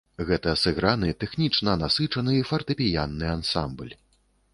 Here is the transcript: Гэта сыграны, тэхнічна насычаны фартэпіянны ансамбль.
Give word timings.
Гэта 0.27 0.51
сыграны, 0.61 1.09
тэхнічна 1.23 1.75
насычаны 1.81 2.33
фартэпіянны 2.53 3.27
ансамбль. 3.35 3.93